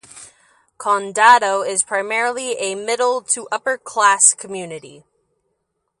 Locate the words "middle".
2.73-3.21